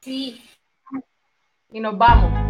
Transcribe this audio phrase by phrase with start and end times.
[0.00, 0.40] Sí.
[1.70, 2.47] Y nos vamos,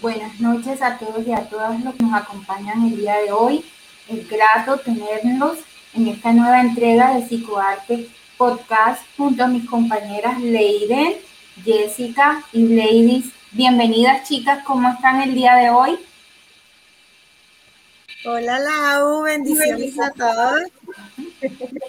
[0.00, 3.62] Buenas noches a todos y a todas los que nos acompañan el día de hoy.
[4.08, 5.58] Es grato tenerlos
[5.92, 11.16] en esta nueva entrega de Psicoarte Podcast junto a mis compañeras Leiden,
[11.62, 13.26] Jessica y Ladies.
[13.50, 15.98] Bienvenidas chicas, ¿cómo están el día de hoy?
[18.24, 20.62] Hola Lau, bendiciones a todos.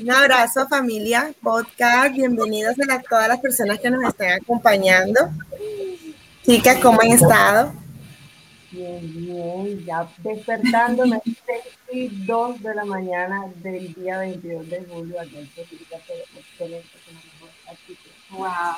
[0.01, 5.29] Un abrazo familia, podcast, bienvenidos a todas las personas que nos están acompañando.
[6.43, 7.80] Chicas, ¿cómo han estado?
[8.71, 11.21] Bien, bien, ya despertándome a
[11.91, 17.21] 2 de la mañana del día 22 de julio, aquí en Costa excelente, con la
[17.21, 18.11] mejor actitud.
[18.29, 18.75] Wow.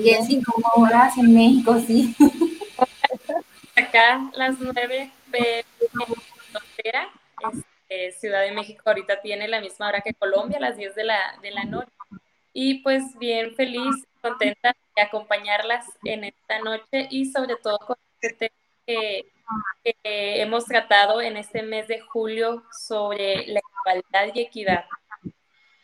[0.00, 1.78] Bien, ¿cómo horas en México?
[1.86, 2.16] Sí.
[3.76, 5.64] Acá las 9 de
[6.50, 7.10] frontera,
[7.88, 11.38] este, Ciudad de México ahorita tiene la misma hora que Colombia, las 10 de la,
[11.42, 11.90] de la noche.
[12.52, 17.96] Y pues bien feliz, contenta de acompañarlas en esta noche y sobre todo con
[18.86, 19.26] que,
[20.02, 24.84] hemos tratado en este mes de julio sobre la igualdad y equidad.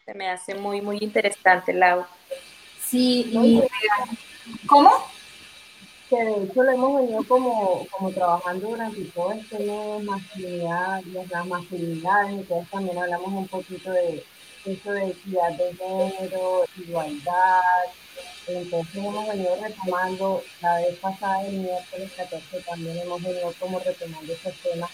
[0.05, 2.05] Se me hace muy, muy interesante, Lau.
[2.81, 3.63] Sí, y,
[4.67, 4.91] ¿cómo?
[6.11, 11.47] Que de hecho lo hemos venido como, como trabajando durante todo este mes, masculinidad, las
[11.47, 14.25] masculinidades, entonces también hablamos un poquito de
[14.65, 17.61] eso de equidad de género, igualdad,
[18.47, 24.33] entonces hemos venido retomando, la vez pasada, el miércoles 14, también hemos venido como retomando
[24.33, 24.91] esos temas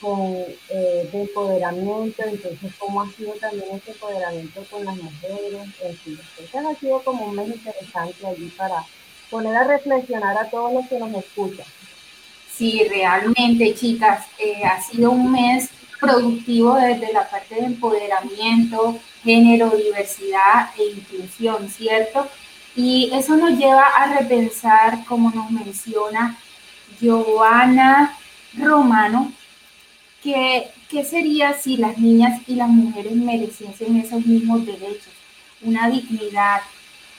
[0.00, 0.34] con,
[0.68, 6.80] eh, de empoderamiento, entonces cómo ha sido también ese empoderamiento con las mujeres, Entonces ha
[6.80, 8.84] sido como un mes interesante allí para
[9.30, 11.66] poner a reflexionar a todos los que nos escuchan.
[12.52, 19.70] Sí, realmente, chicas, eh, ha sido un mes productivo desde la parte de empoderamiento, género,
[19.70, 22.28] diversidad e inclusión, ¿cierto?
[22.74, 26.38] Y eso nos lleva a repensar, como nos menciona
[27.00, 28.16] Giovanna
[28.56, 29.32] Romano,
[30.22, 35.12] que, qué sería si las niñas y las mujeres mereciesen esos mismos derechos,
[35.62, 36.60] una dignidad,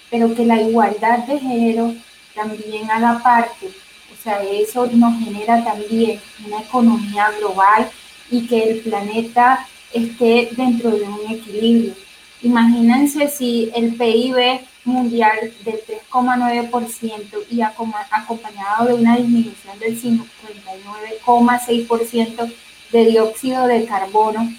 [0.09, 1.93] pero que la igualdad de género
[2.33, 3.67] también haga parte.
[3.67, 7.89] O sea, eso nos genera también una economía global
[8.31, 11.93] y que el planeta esté dentro de un equilibrio.
[12.41, 22.53] Imagínense si el PIB mundial del 3,9% y acompañado de una disminución del 59,6%
[22.91, 24.51] de dióxido de carbono,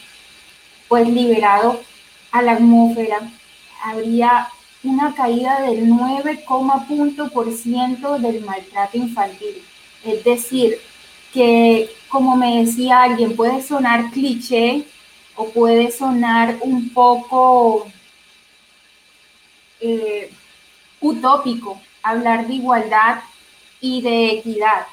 [0.88, 1.80] pues liberado
[2.32, 3.30] a la atmósfera,
[3.82, 4.48] habría
[4.82, 7.30] una caída del 9,punto
[8.18, 9.62] del maltrato infantil.
[10.04, 10.78] Es decir,
[11.32, 14.84] que como me decía alguien, puede sonar cliché
[15.34, 17.88] o puede sonar un poco
[19.86, 20.30] eh,
[21.00, 23.20] utópico hablar de igualdad
[23.80, 24.86] y de equidad,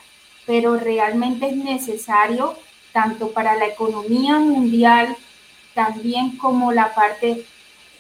[0.46, 2.58] pero realmente es necesario
[2.92, 5.16] tanto para la economía mundial,
[5.74, 7.46] también como la parte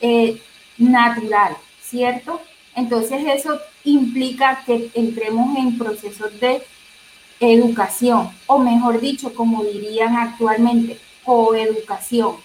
[0.02, 0.42] eh,
[0.78, 2.42] natural, ¿cierto?
[2.76, 6.62] Entonces eso implica que entremos en procesos de
[7.40, 12.36] educación, o mejor dicho, como dirían actualmente, coeducación.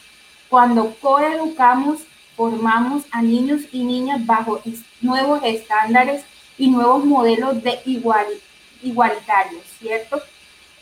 [0.49, 2.06] Cuando coeducamos
[2.37, 4.61] formamos a niños y niñas bajo
[5.01, 6.23] nuevos estándares
[6.59, 8.27] y nuevos modelos de igual,
[8.83, 10.21] igualitarios, ¿cierto?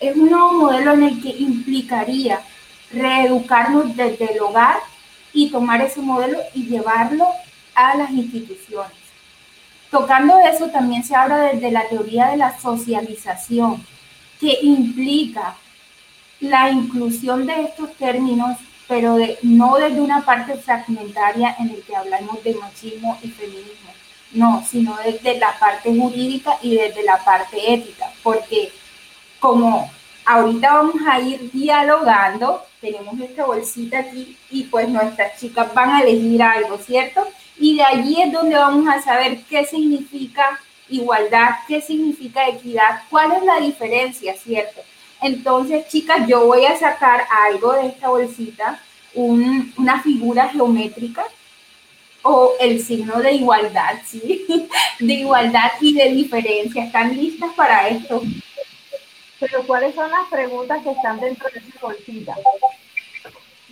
[0.00, 2.40] Es un nuevo modelo en el que implicaría
[2.92, 4.78] reeducarnos desde el hogar
[5.32, 7.26] y tomar ese modelo y llevarlo
[7.74, 8.92] a las instituciones.
[9.90, 13.84] Tocando eso, también se habla desde la teoría de la socialización,
[14.40, 15.56] que implica
[16.40, 18.58] la inclusión de estos términos
[18.88, 23.90] pero de, no desde una parte fragmentaria en el que hablamos de machismo y feminismo,
[24.32, 28.72] no, sino desde la parte jurídica y desde la parte ética, porque
[29.38, 29.90] como
[30.24, 36.00] ahorita vamos a ir dialogando, tenemos esta bolsita aquí y pues nuestras chicas van a
[36.00, 37.26] elegir algo, ¿cierto?
[37.58, 40.58] Y de allí es donde vamos a saber qué significa
[40.88, 44.80] igualdad, qué significa equidad, cuál es la diferencia, ¿cierto?
[45.24, 48.78] Entonces, chicas, yo voy a sacar algo de esta bolsita,
[49.14, 51.24] una figura geométrica
[52.20, 54.46] o el signo de igualdad, ¿sí?
[55.00, 56.84] De igualdad y de diferencia.
[56.84, 58.22] ¿Están listas para esto?
[59.40, 62.36] Pero ¿cuáles son las preguntas que están dentro de esa bolsita?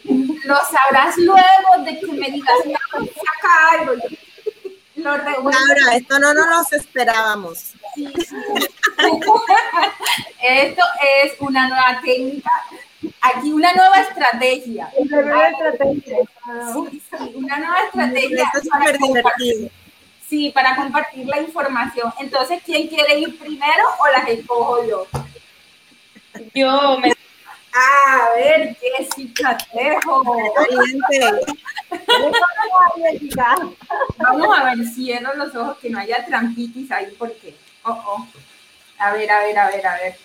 [0.04, 2.56] Lo sabrás luego de que me digas,
[2.90, 3.92] saca algo.
[4.96, 7.74] Laura, esto no nos lo esperábamos.
[7.94, 8.36] Sí, sí.
[10.42, 10.82] Esto
[11.22, 12.50] es una nueva técnica.
[13.20, 14.90] Aquí una nueva estrategia.
[14.96, 16.16] Una nueva estrategia.
[16.90, 18.44] Sí, sí, una nueva estrategia.
[18.44, 19.70] Esto es súper divertido.
[20.28, 22.12] Sí, para compartir la información.
[22.18, 25.06] Entonces, ¿quién quiere ir primero o las escojo yo?
[26.54, 27.12] Yo me
[27.74, 30.22] a ver, Jessica Tejo.
[34.18, 37.56] Vamos a ver, cierro los ojos, que no haya trampitis ahí, porque.
[37.84, 38.26] Oh, oh.
[39.02, 40.16] A ver, a ver, a ver, a ver.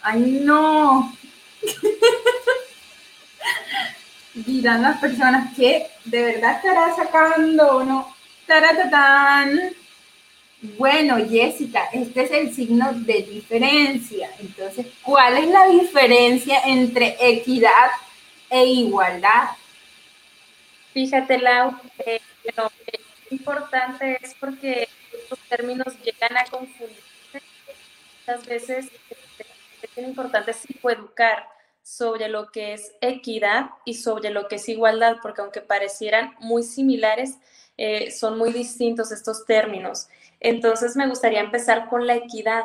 [0.00, 1.14] Ay, no.
[4.34, 8.16] Dirán las personas que de verdad estará sacando no.
[8.46, 9.74] Taratatán.
[10.78, 14.30] Bueno, Jessica, este es el signo de diferencia.
[14.38, 17.90] Entonces, ¿cuál es la diferencia entre equidad
[18.48, 19.50] e igualdad?
[20.94, 22.22] Fíjate, Lau, eh,
[22.56, 22.72] lo
[23.30, 27.15] importante es porque estos términos llegan a confundirse.
[28.26, 28.86] Muchas veces
[29.82, 31.46] es importante psicoeducar
[31.80, 36.64] sobre lo que es equidad y sobre lo que es igualdad, porque aunque parecieran muy
[36.64, 37.38] similares,
[37.76, 40.08] eh, son muy distintos estos términos.
[40.40, 42.64] Entonces me gustaría empezar con la equidad.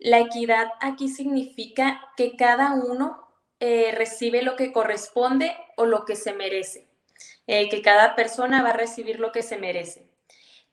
[0.00, 3.28] La equidad aquí significa que cada uno
[3.60, 6.88] eh, recibe lo que corresponde o lo que se merece,
[7.46, 10.07] eh, que cada persona va a recibir lo que se merece.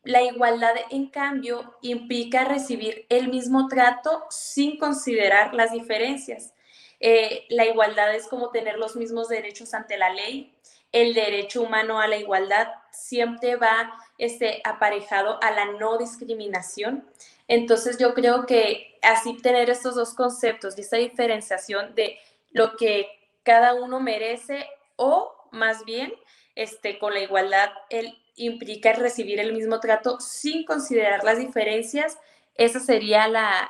[0.06, 6.54] La igualdad, en cambio, implica recibir el mismo trato sin considerar las diferencias.
[7.00, 10.56] Eh, la igualdad es como tener los mismos derechos ante la ley.
[10.92, 17.10] El derecho humano a la igualdad siempre va este, aparejado a la no discriminación.
[17.48, 22.19] Entonces yo creo que así tener estos dos conceptos y esta diferenciación de
[22.51, 23.10] lo que
[23.42, 26.13] cada uno merece o más bien
[26.54, 32.18] este, con la igualdad él implica recibir el mismo trato sin considerar las diferencias.
[32.56, 33.70] Esa sería la,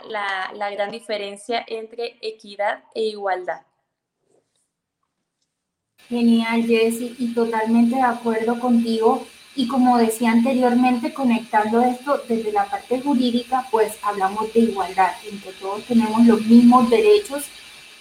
[0.53, 3.61] la gran diferencia entre equidad e igualdad.
[6.09, 9.25] Genial, Jessy, y totalmente de acuerdo contigo.
[9.55, 15.39] Y como decía anteriormente, conectando esto desde la parte jurídica, pues hablamos de igualdad, en
[15.39, 17.45] que todos tenemos los mismos derechos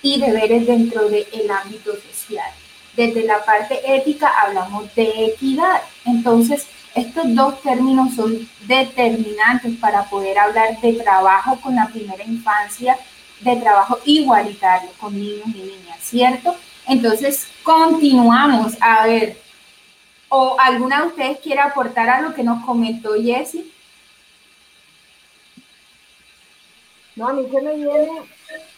[0.03, 2.53] y deberes dentro del ámbito social.
[2.96, 5.82] Desde la parte ética hablamos de equidad.
[6.05, 12.96] Entonces, estos dos términos son determinantes para poder hablar de trabajo con la primera infancia,
[13.41, 16.55] de trabajo igualitario con niños y niñas, ¿cierto?
[16.87, 18.76] Entonces, continuamos.
[18.81, 19.37] A ver,
[20.37, 23.73] ¿O alguna de ustedes quiere aportar a lo que nos comentó Jessie?
[27.15, 28.08] No, a mí se me viene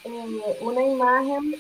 [0.04, 1.56] eh, una imagen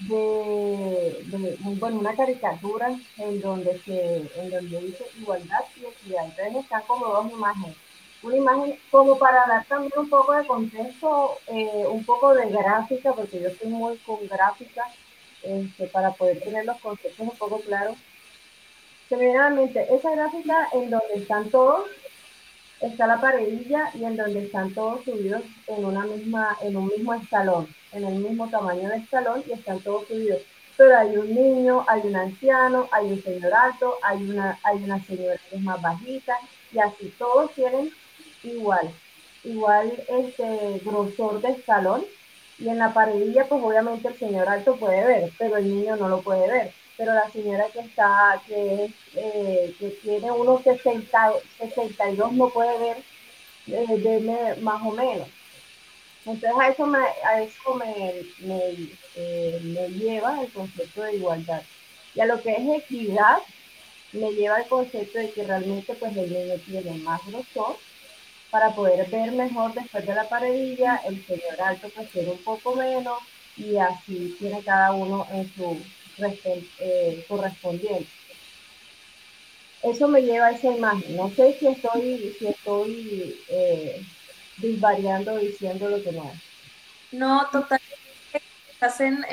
[0.00, 6.24] de, bueno, una caricatura en donde se, en donde dice igualdad y equidad.
[6.26, 7.76] Entonces están como dos imágenes.
[8.22, 13.12] Una imagen como para dar también un poco de contexto, eh, un poco de gráfica,
[13.12, 14.84] porque yo estoy muy con gráfica,
[15.42, 17.96] este, para poder tener los conceptos un poco claros
[19.08, 21.86] Generalmente, esa gráfica en donde están todos,
[22.80, 27.14] está la paredilla y en donde están todos subidos en una misma, en un mismo
[27.14, 30.42] escalón, en el mismo tamaño de escalón y están todos subidos.
[30.76, 35.02] Pero hay un niño, hay un anciano, hay un señor alto, hay una, hay una
[35.04, 36.36] señora que es más bajita,
[36.72, 37.90] y así todos tienen
[38.42, 38.90] igual,
[39.44, 42.04] igual este grosor de escalón.
[42.58, 46.08] Y en la paredilla, pues obviamente el señor alto puede ver, pero el niño no
[46.08, 52.32] lo puede ver pero la señora que está, que, eh, que tiene unos 60, 62
[52.32, 52.96] no puede ver
[53.68, 55.28] eh, más o menos.
[56.24, 58.22] Entonces a eso me, a eso me,
[59.16, 61.62] eh, me, lleva el concepto de igualdad.
[62.14, 63.38] Y a lo que es equidad,
[64.12, 67.76] me lleva el concepto de que realmente pues el niño tiene más grosor
[68.50, 72.74] para poder ver mejor después de la paredilla, el señor alto pues tiene un poco
[72.74, 73.18] menos
[73.56, 75.78] y así tiene cada uno en su,
[76.18, 78.08] eh, correspondiente.
[79.82, 81.16] eso me lleva a esa imagen.
[81.16, 84.02] No sé si estoy, si estoy eh,
[84.58, 86.40] disvariando diciendo lo que no es.
[87.12, 87.96] No, totalmente.
[88.80, 89.24] Hacen,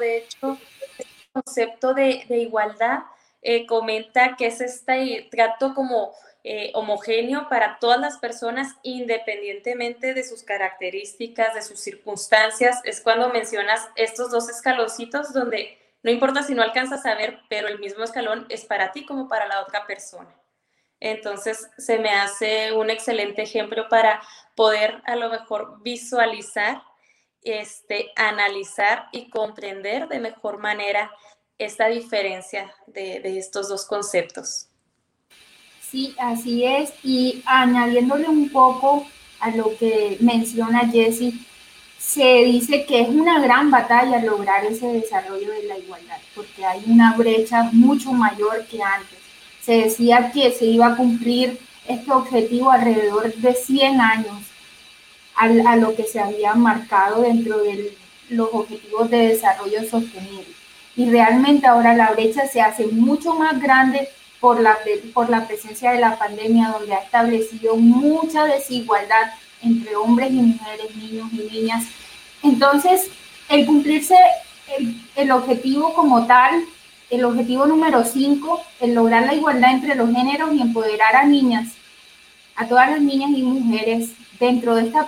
[0.00, 0.58] de hecho,
[0.98, 3.00] el concepto de, igualdad
[3.42, 6.12] eh, comenta que es este trato como
[6.46, 12.82] eh, homogéneo para todas las personas independientemente de sus características, de sus circunstancias.
[12.84, 17.66] Es cuando mencionas estos dos escaloncitos donde no importa si no alcanzas a ver, pero
[17.66, 20.38] el mismo escalón es para ti como para la otra persona.
[21.00, 24.22] Entonces se me hace un excelente ejemplo para
[24.54, 26.82] poder a lo mejor visualizar,
[27.40, 31.10] este, analizar y comprender de mejor manera
[31.56, 34.68] esta diferencia de, de estos dos conceptos.
[35.94, 36.92] Sí, así es.
[37.04, 39.06] Y añadiéndole un poco
[39.38, 41.34] a lo que menciona Jessie,
[41.96, 46.82] se dice que es una gran batalla lograr ese desarrollo de la igualdad, porque hay
[46.88, 49.20] una brecha mucho mayor que antes.
[49.62, 54.38] Se decía que se iba a cumplir este objetivo alrededor de 100 años
[55.36, 57.96] a, lo que se había marcado dentro de
[58.30, 60.54] los objetivos de desarrollo sostenible.
[60.96, 64.08] Y realmente ahora la brecha se hace mucho más grande
[64.44, 64.76] por la,
[65.14, 69.32] por la presencia de la pandemia, donde ha establecido mucha desigualdad
[69.62, 71.86] entre hombres y mujeres, niños y niñas.
[72.42, 73.08] Entonces,
[73.48, 74.14] el cumplirse
[75.16, 76.62] el, objetivo como tal,
[77.08, 81.72] el objetivo número 5, el lograr la igualdad entre los géneros y empoderar a niñas,
[82.54, 84.98] a todas las niñas y mujeres dentro de este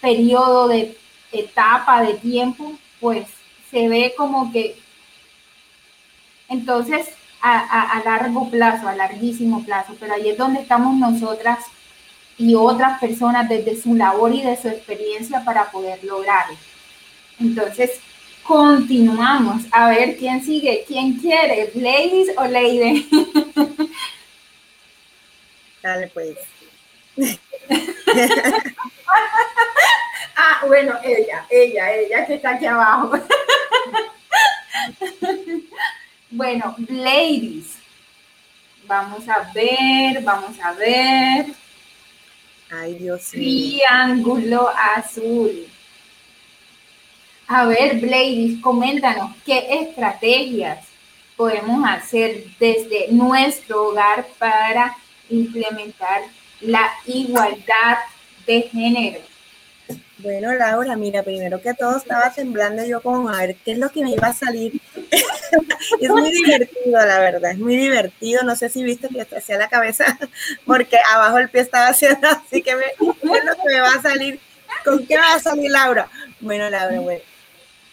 [0.00, 0.96] periodo de
[1.32, 3.26] etapa, de tiempo, pues
[3.72, 4.76] se ve como que
[6.48, 7.08] entonces
[7.46, 11.58] a, a, largo plazo, a larguísimo plazo, pero ahí es donde estamos nosotras
[12.38, 16.56] y otras personas desde su labor y de su experiencia para poder lograrlo.
[17.38, 18.00] Entonces,
[18.42, 19.64] continuamos.
[19.72, 23.06] A ver quién sigue, quién quiere, ladies o lady.
[25.82, 26.38] Dale, pues.
[30.34, 33.12] ah, bueno, ella, ella, ella que está aquí abajo.
[36.34, 37.78] bueno, ladies.
[38.86, 41.46] Vamos a ver, vamos a ver.
[42.70, 43.80] Ay, Dios mío.
[43.80, 45.66] Triángulo azul.
[47.46, 50.86] A ver, Bladys, coméntanos qué estrategias
[51.36, 54.96] podemos hacer desde nuestro hogar para
[55.28, 56.22] implementar
[56.60, 57.98] la igualdad
[58.46, 59.33] de género.
[60.24, 63.90] Bueno, Laura, mira, primero que todo estaba temblando yo como a ver qué es lo
[63.90, 64.80] que me iba a salir.
[66.00, 68.42] es muy divertido, la verdad, es muy divertido.
[68.42, 70.18] No sé si viste que hacía la cabeza
[70.64, 74.40] porque abajo el pie estaba haciendo así que me, ¿qué que me va a salir?
[74.82, 76.08] ¿Con qué va a salir Laura?
[76.40, 77.20] Bueno, Laura, bueno.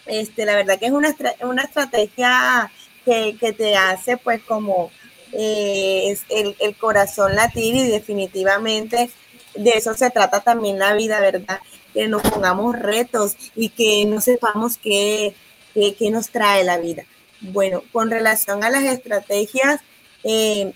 [0.05, 2.71] Este, la verdad que es una, una estrategia
[3.03, 4.89] que, te hace pues como
[5.33, 9.09] eh, el, el corazón latir y definitivamente
[9.55, 11.59] de eso se trata también la vida, ¿verdad?
[11.93, 15.35] Que nos pongamos retos y que no sepamos qué,
[15.73, 17.03] qué, nos trae la vida.
[17.41, 19.81] Bueno, con relación a las estrategias,
[20.23, 20.73] eh,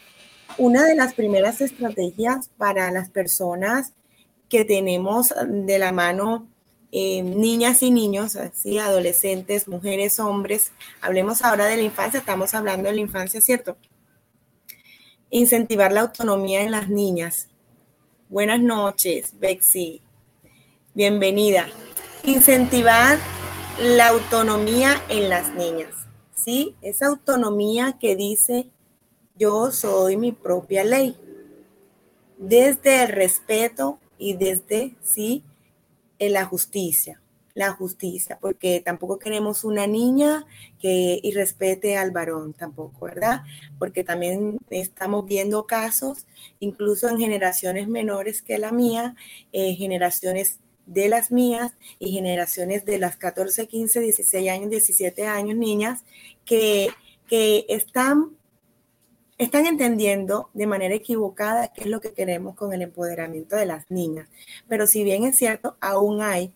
[0.57, 3.93] una de las primeras estrategias para las personas
[4.49, 6.47] que tenemos de la mano
[6.97, 12.87] eh, niñas y niños, así, adolescentes, mujeres, hombres, hablemos ahora de la infancia, estamos hablando
[12.87, 13.75] de la infancia, ¿cierto?
[15.29, 17.49] Incentivar la autonomía en las niñas.
[18.29, 20.04] Buenas noches, Bexi.
[20.95, 21.67] Bienvenida.
[22.23, 23.19] Incentivar
[23.81, 25.93] la autonomía en las niñas.
[26.33, 26.73] ¿Sí?
[26.81, 28.69] Esa autonomía que dice
[29.37, 31.17] yo soy mi propia ley.
[32.37, 35.43] Desde el respeto y desde, sí,
[36.17, 37.21] en la justicia.
[37.55, 40.45] La justicia, porque tampoco queremos una niña
[40.79, 43.43] que irrespete al varón, tampoco, ¿verdad?
[43.79, 46.25] Porque también estamos viendo casos,
[46.61, 49.15] incluso en generaciones menores que la mía,
[49.51, 55.57] eh, generaciones de las mías y generaciones de las 14, 15, 16 años, 17 años,
[55.57, 56.03] niñas,
[56.45, 56.89] que,
[57.27, 58.31] que están,
[59.37, 63.89] están entendiendo de manera equivocada qué es lo que queremos con el empoderamiento de las
[63.89, 64.27] niñas.
[64.67, 66.53] Pero si bien es cierto, aún hay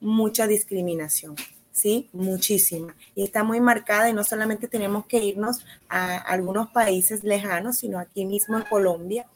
[0.00, 1.36] mucha discriminación.
[1.72, 2.08] ¿sí?
[2.12, 2.94] Muchísima.
[3.14, 7.98] Y está muy marcada y no solamente tenemos que irnos a algunos países lejanos, sino
[7.98, 9.26] aquí mismo en Colombia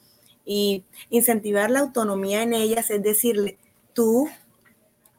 [0.44, 3.58] y incentivar la autonomía en ellas, es decirle,
[3.96, 4.28] tú,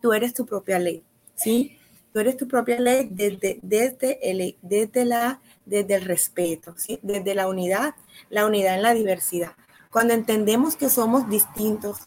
[0.02, 1.04] tú eres tu propia ley,
[1.36, 1.78] ¿sí?
[2.14, 6.76] Tú eres tu propia ley desde, desde, el, desde, la, desde el respeto.
[7.02, 7.96] Desde la unidad,
[8.30, 9.52] la unidad en la diversidad.
[9.92, 11.98] Cuando entendemos que somos distintos,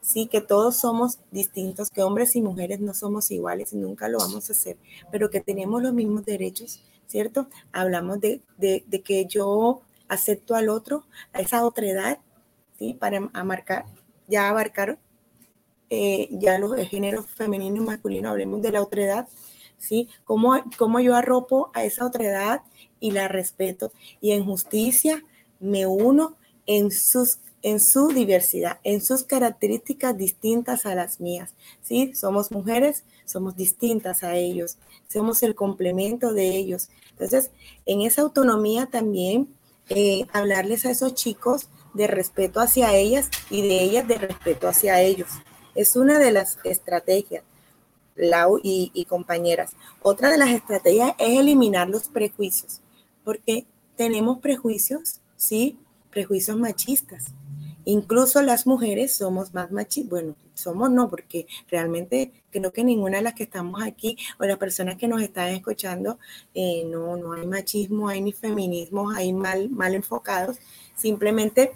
[0.00, 4.18] sí, que todos somos distintos, que hombres y mujeres no somos iguales y nunca lo
[4.18, 4.78] vamos a hacer,
[5.12, 7.48] pero que tenemos los mismos derechos, ¿cierto?
[7.72, 11.04] Hablamos de, de, que yo acepto al otro,
[11.34, 12.18] a esa otra edad,
[12.78, 12.94] ¿sí?
[12.94, 13.84] Para marcar,
[14.28, 14.98] ya abarcar
[15.90, 19.28] eh, ya los géneros femenino y masculino, hablemos de la otra edad,
[19.78, 20.08] ¿sí?
[20.24, 22.62] ¿Cómo, ¿Cómo yo arropo a esa otra edad
[23.00, 23.92] y la respeto?
[24.20, 25.24] Y en justicia
[25.58, 31.54] me uno en sus en su diversidad, en sus características distintas a las mías.
[31.82, 32.14] ¿sí?
[32.14, 34.78] Somos mujeres, somos distintas a ellos,
[35.08, 36.88] somos el complemento de ellos.
[37.10, 37.50] Entonces,
[37.84, 39.54] en esa autonomía también,
[39.90, 45.02] eh, hablarles a esos chicos de respeto hacia ellas y de ellas de respeto hacia
[45.02, 45.28] ellos.
[45.80, 47.44] Es una de las estrategias,
[48.16, 49.72] Lau y, y compañeras.
[50.02, 52.80] Otra de las estrategias es eliminar los prejuicios,
[53.24, 55.78] porque tenemos prejuicios, ¿sí?
[56.10, 57.32] Prejuicios machistas
[57.84, 60.10] Incluso las mujeres somos más machistas.
[60.10, 64.58] Bueno, somos no, porque realmente creo que ninguna de las que estamos aquí o las
[64.58, 66.18] personas que nos están escuchando,
[66.54, 70.58] eh, no, no hay machismo, hay ni feminismo, hay mal, mal enfocados.
[70.94, 71.72] Simplemente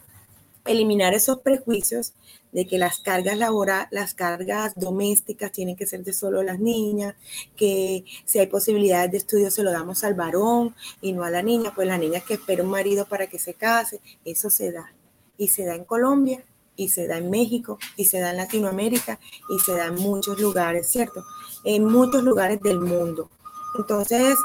[0.67, 2.13] eliminar esos prejuicios
[2.55, 7.17] de que las cargas laborales, las cargas domésticas tienen que ser de solo las niñas,
[7.57, 11.43] que si hay posibilidades de estudio se lo damos al varón y no a la
[11.43, 14.95] niña, pues la niña que espera un marido para que se case, eso se da
[15.37, 16.45] y se da en Colombia
[16.77, 19.19] y se da en México y se da en Latinoamérica
[19.51, 21.25] y se da en muchos lugares, ¿cierto?
[21.65, 23.31] En muchos lugares del mundo.
[23.77, 24.37] Entonces,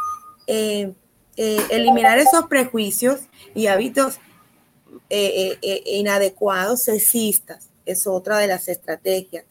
[0.48, 0.94] eh,
[1.38, 3.20] eh, eliminar esos prejuicios
[3.54, 4.18] y hábitos
[5.12, 9.46] eh, inadecuados, sexistas, es otra de las estrategias,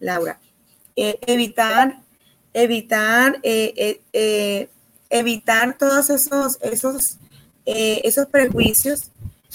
[0.00, 0.40] Laura.
[0.96, 2.02] evitar,
[2.52, 3.40] evitar,
[5.10, 7.18] evitar todos esos, esos,
[7.64, 9.10] esos prejuicios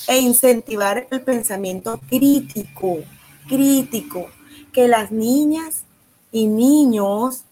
[0.08, 3.00] e incentivar el pensamiento crítico,
[3.48, 4.30] crítico,
[4.72, 5.84] que las niñas
[6.32, 7.44] y niños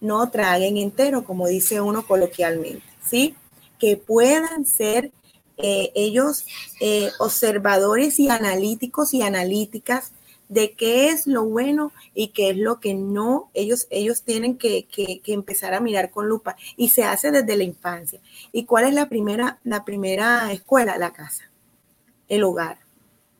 [0.00, 3.34] no traguen entero, como dice uno coloquialmente, ¿sí?
[3.78, 5.12] Que puedan ser
[5.56, 6.44] eh, ellos
[6.80, 10.12] eh, observadores y analíticos y analíticas
[10.48, 14.86] de qué es lo bueno y qué es lo que no, ellos, ellos tienen que,
[14.86, 18.20] que, empezar a mirar con lupa y se hace desde la infancia.
[18.52, 20.98] ¿Y cuál es la primera, la primera escuela?
[20.98, 21.50] La casa
[22.28, 22.78] el hogar,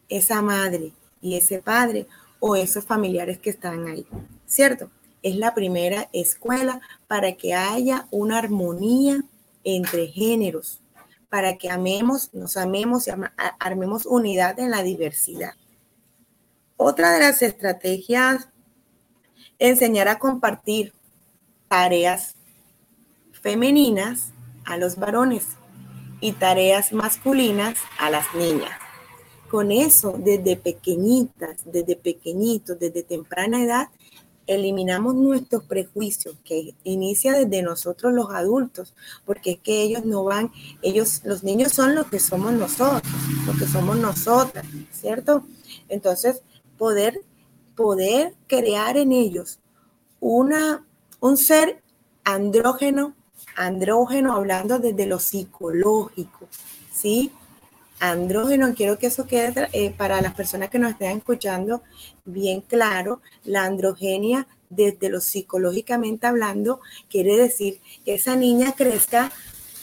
[0.08, 2.06] esa madre y ese padre
[2.40, 4.06] o esos familiares que están ahí,
[4.46, 4.90] ¿cierto?
[5.22, 9.22] Es la primera escuela para que haya una armonía
[9.64, 10.80] entre géneros,
[11.30, 13.10] para que amemos, nos amemos y
[13.58, 15.54] armemos unidad en la diversidad.
[16.76, 18.48] Otra de las estrategias,
[19.58, 20.92] enseñar a compartir
[21.68, 22.34] tareas
[23.32, 24.32] femeninas
[24.64, 25.46] a los varones
[26.20, 28.72] y tareas masculinas a las niñas.
[29.50, 33.88] Con eso, desde pequeñitas, desde pequeñitos, desde temprana edad,
[34.46, 40.50] eliminamos nuestros prejuicios que inicia desde nosotros los adultos, porque es que ellos no van,
[40.82, 43.02] ellos, los niños son los que somos nosotros,
[43.46, 45.44] los que somos nosotras, ¿cierto?
[45.88, 46.42] Entonces,
[46.78, 47.20] poder,
[47.76, 49.58] poder crear en ellos
[50.20, 50.84] una,
[51.20, 51.82] un ser
[52.24, 53.14] andrógeno
[53.56, 56.48] andrógeno hablando desde lo psicológico,
[56.92, 57.30] ¿sí?
[58.00, 61.82] Andrógeno, quiero que eso quede eh, para las personas que nos estén escuchando
[62.24, 69.30] bien claro, la androgenia desde lo psicológicamente hablando quiere decir que esa niña crezca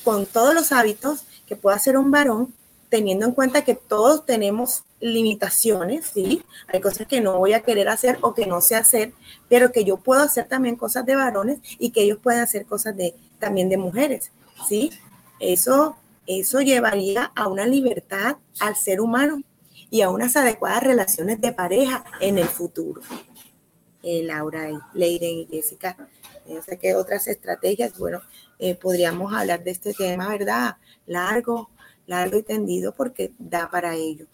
[0.04, 2.54] con todos los hábitos que pueda ser un varón,
[2.89, 6.44] teniendo en cuenta que todos tenemos limitaciones, ¿sí?
[6.68, 9.14] Hay cosas que no voy a querer hacer o que no sé hacer,
[9.50, 12.96] pero que yo puedo hacer también cosas de varones y que ellos pueden hacer cosas
[12.96, 14.32] de, también de mujeres,
[14.68, 14.92] ¿sí?
[15.40, 19.44] Eso, eso llevaría a una libertad al ser humano
[19.90, 23.02] y a unas adecuadas relaciones de pareja en el futuro.
[24.04, 25.96] Eh, Laura Leiden y Jessica,
[26.80, 28.22] qué otras estrategias, bueno,
[28.60, 30.78] eh, podríamos hablar de este tema, ¿verdad?
[31.06, 31.70] Largo,
[32.08, 34.26] largo y tendido porque da para ello.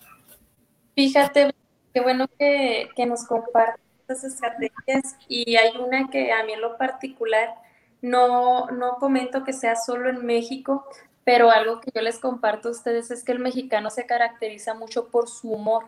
[0.97, 1.53] Fíjate,
[1.93, 6.75] qué bueno que, nos compartes estas estrategias y hay una que a mí en lo
[6.75, 7.53] particular
[8.01, 10.87] no, no comento que sea solo en México,
[11.23, 15.09] pero algo que yo les comparto a ustedes es que el mexicano se caracteriza mucho
[15.09, 15.85] por su humor,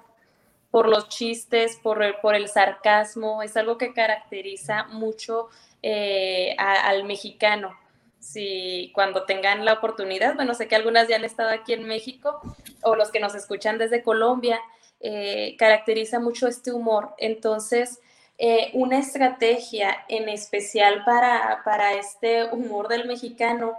[0.69, 5.50] por los chistes, por el, por el sarcasmo, es algo que caracteriza mucho
[5.82, 7.76] eh, al mexicano.
[8.19, 12.41] Si cuando tengan la oportunidad, bueno, sé que algunas ya han estado aquí en México
[12.84, 14.60] o los que nos escuchan desde Colombia,
[14.99, 17.13] eh, caracteriza mucho este humor.
[17.17, 17.99] Entonces,
[18.38, 23.77] eh, una estrategia en especial para, para este humor del mexicano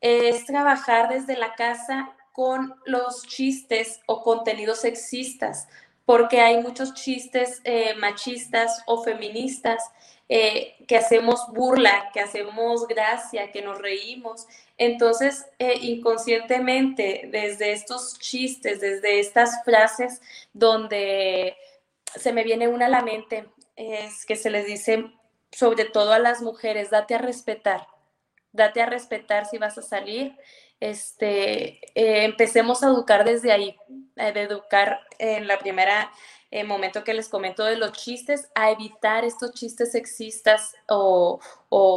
[0.00, 5.68] es trabajar desde la casa con los chistes o contenidos sexistas,
[6.04, 9.82] porque hay muchos chistes eh, machistas o feministas
[10.28, 14.46] eh, que hacemos burla, que hacemos gracia, que nos reímos.
[14.76, 20.20] Entonces, eh, inconscientemente, desde estos chistes, desde estas frases
[20.52, 21.56] donde
[22.16, 25.10] se me viene una a la mente, es que se les dice,
[25.52, 27.86] sobre todo a las mujeres, date a respetar,
[28.52, 30.36] date a respetar si vas a salir.
[30.80, 33.76] Este, eh, empecemos a educar desde ahí,
[34.16, 36.10] de educar en la primera
[36.54, 41.40] el momento que les comento de los chistes, a evitar estos chistes sexistas o,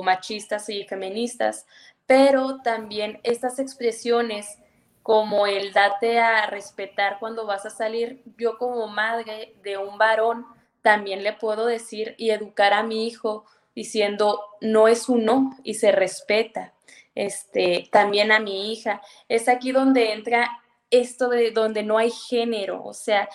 [0.04, 1.68] machistas y feministas,
[2.08, 4.58] pero también estas expresiones
[5.04, 10.46] como el date a respetar cuando vas a salir, yo como madre de un varón
[10.82, 15.76] también le puedo decir y educar a mi hijo diciendo no es un no y
[15.76, 16.74] se respeta.
[17.13, 19.02] Este, también a mi hija.
[19.28, 20.50] Es aquí donde entra
[20.91, 23.28] esto de donde no hay género, o sea,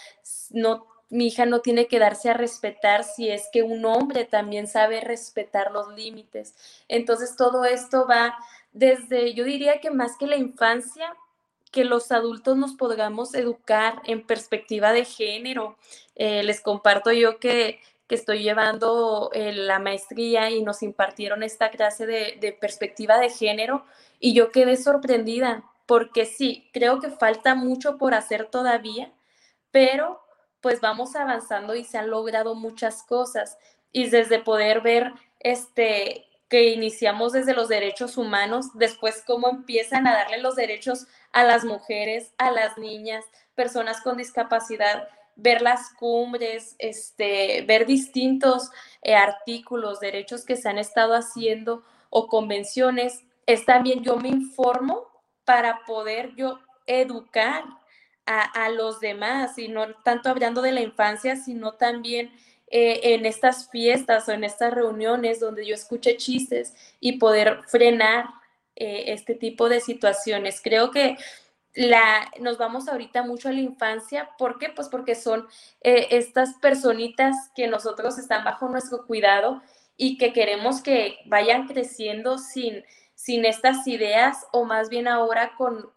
[0.51, 4.67] no mi hija no tiene que darse a respetar si es que un hombre también
[4.67, 6.55] sabe respetar los límites.
[6.89, 8.35] Entonces todo esto va
[8.73, 11.15] desde, yo diría que más que la infancia,
[11.71, 15.77] que los adultos nos podamos educar en perspectiva de género.
[16.15, 21.71] Eh, les comparto yo que, que estoy llevando eh, la maestría y nos impartieron esta
[21.71, 23.85] clase de, de perspectiva de género
[24.21, 29.13] y yo quedé sorprendida porque sí, creo que falta mucho por hacer todavía,
[29.71, 30.21] pero
[30.61, 33.59] pues vamos avanzando y se han logrado muchas cosas.
[33.93, 40.13] Y desde poder ver este que iniciamos desde los derechos humanos, después cómo empiezan a
[40.13, 46.77] darle los derechos a las mujeres, a las niñas, personas con discapacidad, ver las cumbres,
[46.79, 54.05] este, ver distintos eh, artículos, derechos que se han estado haciendo o convenciones, es también
[54.05, 55.07] yo me informo
[55.47, 57.65] para poder yo educar
[58.27, 62.31] a, los demás, y no tanto hablando de la infancia, sino también
[62.75, 68.25] eh, en estas fiestas o en estas reuniones donde yo escuche chistes y poder frenar
[68.77, 70.63] eh, este tipo de situaciones.
[70.63, 71.19] Creo que
[71.75, 74.31] la, nos vamos ahorita mucho a la infancia.
[74.39, 74.71] ¿Por qué?
[74.71, 75.47] Pues porque son
[75.83, 79.61] eh, estas personitas que nosotros están bajo nuestro cuidado
[79.99, 85.93] y que queremos que vayan creciendo sin, sin estas ideas o más bien ahora con,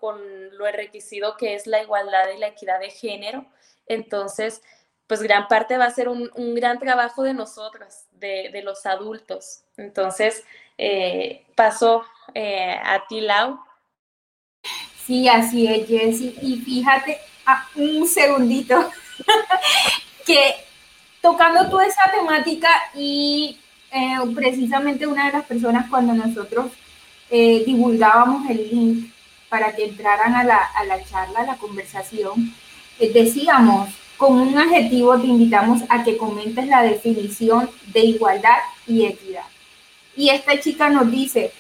[0.51, 3.45] lo enriquecido que es la igualdad y la equidad de género.
[3.87, 4.61] Entonces,
[5.07, 9.61] pues gran parte va a ser un, gran trabajo de nosotros, de, los adultos.
[9.77, 10.43] Entonces,
[10.77, 13.59] eh, paso eh, a ti, Lau.
[15.05, 16.35] Sí, así es, Jessy.
[16.41, 17.19] Y fíjate,
[17.75, 18.89] un segundito,
[20.25, 20.55] que
[21.21, 23.59] tocando toda esa temática y
[23.91, 26.71] eh, precisamente una de las personas cuando nosotros
[27.29, 29.11] eh, divulgábamos el link
[29.49, 30.69] para que entraran a la,
[31.09, 32.53] charla, a la conversación,
[32.99, 39.45] decíamos, con un adjetivo te invitamos a que comentes la definición de igualdad y equidad.
[40.15, 41.51] Y esta chica nos dice,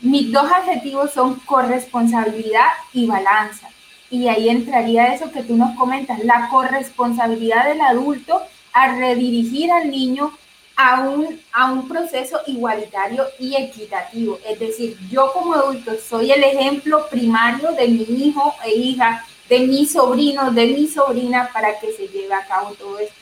[0.00, 3.68] mis dos adjetivos son corresponsabilidad y balanza.
[4.10, 9.90] Y ahí entraría eso que tú nos comentas, la corresponsabilidad del adulto a redirigir al
[9.90, 10.32] niño
[10.76, 14.38] a un, a un proceso igualitario y equitativo.
[14.48, 19.60] Es decir, yo como adulto soy el ejemplo primario de mi hijo e hija, de
[19.60, 23.14] mi sobrino, de mi sobrina, para que se lleve a cabo todo esto.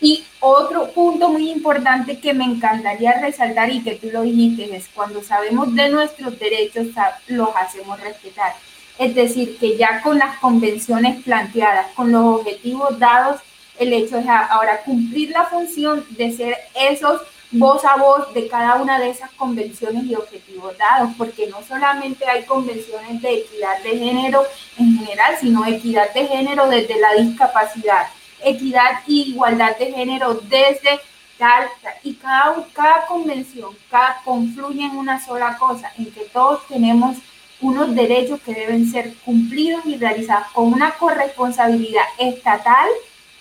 [0.00, 4.88] Y otro punto muy importante que me encantaría resaltar y que tú lo dijiste es
[4.94, 6.86] cuando sabemos de nuestros derechos,
[7.26, 8.54] los hacemos respetar.
[8.98, 13.40] Es decir, que ya con las convenciones planteadas, con los objetivos dados,
[13.78, 18.76] el hecho es ahora cumplir la función de ser esos voz a voz de cada
[18.76, 23.98] una de esas convenciones y objetivos dados, porque no solamente hay convenciones de equidad de
[23.98, 24.44] género
[24.78, 28.08] en general, sino equidad de género desde la discapacidad,
[28.44, 31.00] equidad e igualdad de género desde
[31.38, 31.68] tal,
[32.02, 37.16] y cada, cada convención, cada confluye en una sola cosa, en que todos tenemos
[37.60, 42.88] unos derechos que deben ser cumplidos y realizados con una corresponsabilidad estatal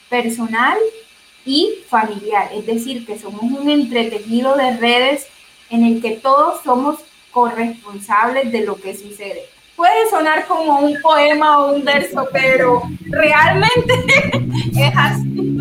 [0.09, 0.77] personal
[1.47, 2.49] y familiar.
[2.53, 5.27] Es decir, que somos un entretejido de redes
[5.69, 6.99] en el que todos somos
[7.31, 9.45] corresponsables de lo que sucede.
[9.75, 13.93] Puede sonar como un poema o un verso, pero realmente
[14.77, 15.57] es así.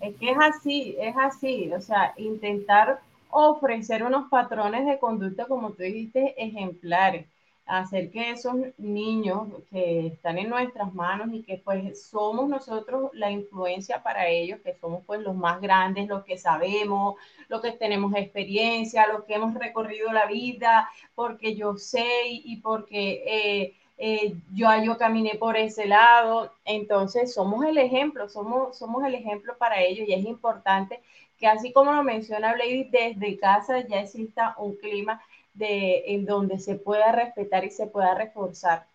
[0.00, 1.70] Es que es así, es así.
[1.72, 3.00] O sea, intentar
[3.30, 7.26] ofrecer unos patrones de conducta, como tú dijiste, ejemplares
[7.70, 13.30] hacer que esos niños que están en nuestras manos y que pues somos nosotros la
[13.30, 17.14] influencia para ellos, que somos pues los más grandes, los que sabemos,
[17.48, 23.74] los que tenemos experiencia, los que hemos recorrido la vida, porque yo sé y porque
[24.02, 29.56] eh, yo, yo caminé por ese lado, entonces somos el ejemplo, somos, somos el ejemplo
[29.58, 31.00] para ellos y es importante
[31.38, 35.22] que así como lo menciona Blady, desde casa ya exista un clima
[35.68, 38.86] en donde se pueda respetar y se pueda reforzar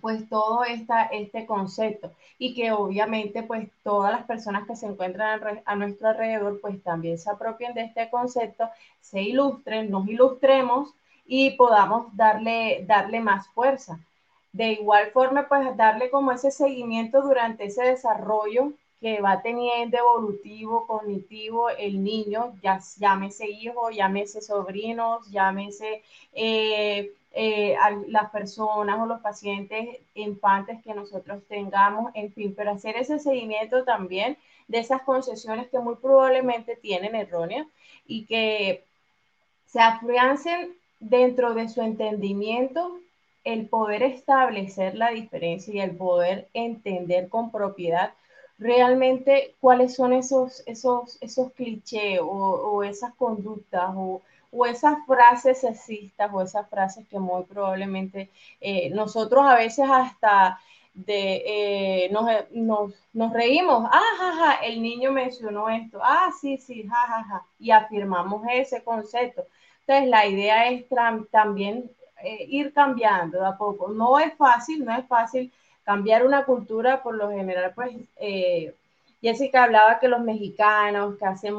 [0.00, 5.62] pues todo esta, este concepto y que obviamente pues todas las personas que se encuentran
[5.64, 8.68] a nuestro alrededor pues también se apropien de este concepto,
[9.00, 10.94] se ilustren, nos ilustremos
[11.26, 13.98] y podamos darle, darle más fuerza.
[14.52, 20.86] De igual forma pues darle como ese seguimiento durante ese desarrollo que va teniendo evolutivo,
[20.86, 26.02] cognitivo el niño, ya, llámese hijo, llámese sobrinos, llámese...
[26.34, 32.72] Eh, eh, a las personas o los pacientes infantes que nosotros tengamos, en fin, pero
[32.72, 34.36] hacer ese seguimiento también
[34.66, 37.68] de esas concesiones que muy probablemente tienen erróneas
[38.04, 38.82] y que
[39.66, 42.98] se afiancen dentro de su entendimiento
[43.44, 48.12] el poder establecer la diferencia y el poder entender con propiedad
[48.60, 54.22] realmente cuáles son esos, esos, esos clichés o, esas conductas o,
[54.66, 60.60] esas frases sexistas o esas frases que muy probablemente eh, nosotros a veces hasta
[60.92, 67.24] de, eh, nos, nos, reímos, ah, ja, el niño mencionó esto, ah, sí, sí, ja,
[67.24, 69.46] ja, y afirmamos ese concepto.
[69.80, 70.84] Entonces, la idea es
[71.30, 71.90] también
[72.22, 73.88] eh, ir cambiando a poco.
[73.88, 75.52] No es fácil, no es fácil
[75.90, 77.96] cambiar una cultura, por lo general, pues
[79.22, 81.54] Jessica hablaba que los mexicanos que hacen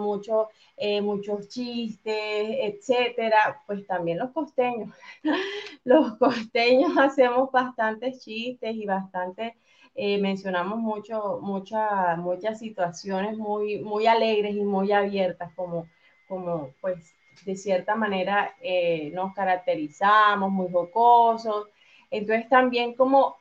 [0.77, 2.13] eh, muchos chistes,
[2.59, 4.89] etcétera, pues también los costeños.
[5.83, 9.55] los costeños hacemos bastantes chistes y bastante,
[9.95, 15.87] eh, mencionamos mucho, muchas muchas situaciones muy, muy alegres y muy abiertas, como,
[16.27, 17.13] como pues
[17.45, 21.67] de cierta manera eh, nos caracterizamos, muy jocosos.
[22.09, 23.35] Entonces también como,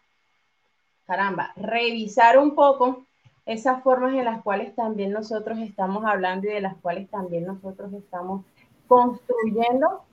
[1.10, 3.04] caramba, revisar un poco
[3.44, 7.92] esas formas en las cuales también nosotros estamos hablando y de las cuales también nosotros
[7.94, 8.44] estamos
[8.86, 10.04] construyendo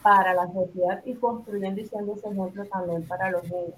[0.00, 3.74] para la sociedad y construyendo y siendo ese ejemplo también para los niños.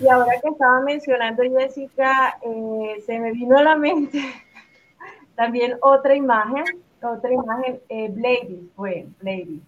[0.00, 4.20] Y ahora que estaba mencionando Jessica, eh, se me vino a la mente
[5.36, 6.64] también otra imagen,
[7.00, 9.62] otra imagen, eh, Blady, fue Blady,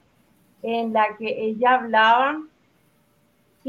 [0.64, 2.40] en la que ella hablaba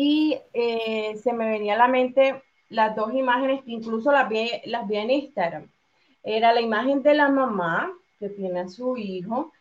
[0.02, 4.50] y eh, se me venía a la mente las dos imágenes que incluso las vi,
[4.64, 5.70] las vi en Instagram.
[6.24, 9.52] Era la imagen de la mamá que tiene a su hijo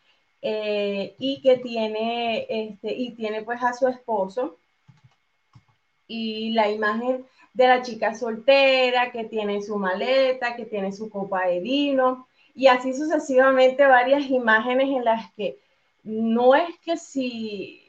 [0.40, 4.58] eh, y que tiene, este, y tiene pues a su esposo.
[6.06, 11.48] Y la imagen de la chica soltera que tiene su maleta, que tiene su copa
[11.48, 12.28] de vino.
[12.54, 15.58] Y así sucesivamente varias imágenes en las que
[16.04, 17.82] no es que si,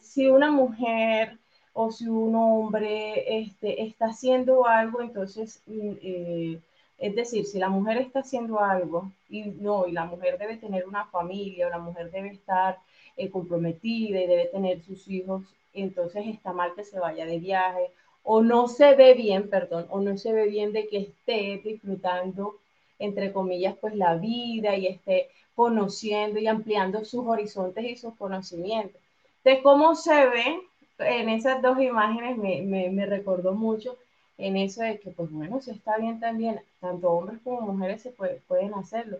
[0.00, 1.38] si una mujer
[1.74, 6.60] o si un hombre este, está haciendo algo, entonces, mm, eh,
[6.98, 10.86] es decir, si la mujer está haciendo algo y no, y la mujer debe tener
[10.86, 12.78] una familia, o la mujer debe estar
[13.16, 15.42] eh, comprometida y debe tener sus hijos,
[15.74, 17.90] entonces está mal que se vaya de viaje,
[18.22, 22.56] o no se ve bien, perdón, o no se ve bien de que esté disfrutando,
[23.00, 29.00] entre comillas, pues la vida y esté conociendo y ampliando sus horizontes y sus conocimientos.
[29.44, 30.60] De cómo se ve
[30.98, 33.96] en esas dos imágenes me, me, me, recordó mucho
[34.38, 38.10] en eso de que, pues bueno, si está bien también, tanto hombres como mujeres se
[38.10, 39.18] pueden hacerlo.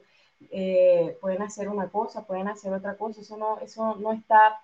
[0.50, 4.60] Eh, pueden hacer una cosa, pueden hacer otra cosa, eso no, eso no está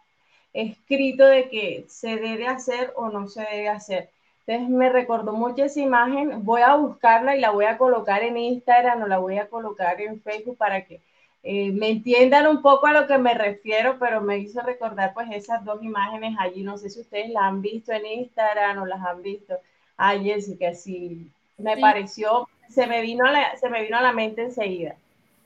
[0.52, 4.10] escrito de que se debe hacer o no se debe hacer.
[4.46, 8.36] Entonces me recordó mucho esa imagen, voy a buscarla y la voy a colocar en
[8.36, 11.00] Instagram o la voy a colocar en Facebook para que
[11.42, 15.28] eh, me entiendan un poco a lo que me refiero, pero me hizo recordar pues
[15.32, 16.62] esas dos imágenes allí.
[16.62, 19.58] No sé si ustedes las han visto en Instagram o las han visto.
[19.96, 24.12] Ay, Jessica, sí, me pareció, se me, vino a la, se me vino a la
[24.12, 24.96] mente enseguida.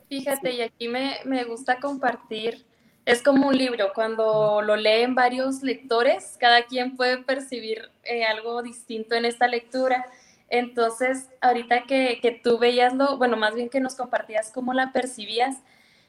[0.08, 2.64] Fíjate, y aquí me, me, gusta compartir,
[3.04, 8.62] es como un libro, cuando lo leen varios lectores, cada quien puede percibir eh, algo
[8.62, 10.06] distinto en esta lectura.
[10.48, 14.92] Entonces, ahorita que, que tú veías lo, bueno, más bien que nos compartías cómo la
[14.92, 15.56] percibías,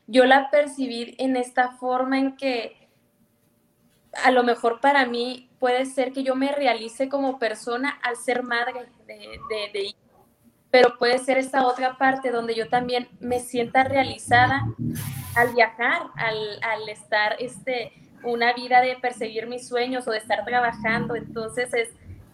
[0.08, 2.86] yo la percibí en esta forma en que
[4.24, 8.44] a lo mejor para mí puede ser que yo me realice como persona al ser
[8.44, 9.16] madre de,
[9.74, 9.96] de,
[10.72, 14.66] pero puede ser esta otra parte donde yo también me sienta realizada
[15.36, 20.46] al viajar, al, al estar este, una vida de perseguir mis sueños o de estar
[20.46, 21.16] trabajando.
[21.16, 21.90] Entonces es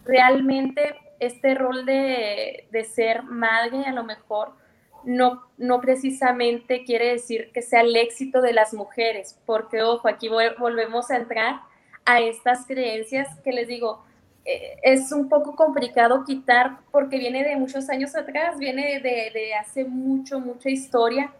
[0.05, 4.55] realmente este rol de, de ser madre a lo mejor
[5.03, 10.29] no, no precisamente quiere decir que sea el éxito de las mujeres, porque ojo, aquí
[10.29, 11.61] volvemos a entrar
[12.05, 14.03] a estas creencias que les digo,
[14.43, 19.53] eh, es un poco complicado quitar porque viene de muchos años atrás, viene de, de,
[19.53, 21.31] hace mucho, mucha historia,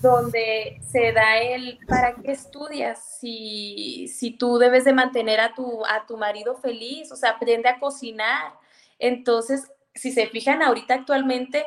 [0.00, 5.84] donde se da el para qué estudias si, si tú debes de mantener a tu,
[5.84, 8.52] a tu marido feliz, o sea, aprende a cocinar.
[8.98, 11.66] Entonces, si se fijan ahorita actualmente,